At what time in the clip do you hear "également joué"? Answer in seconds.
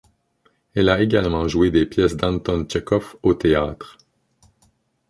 0.99-1.69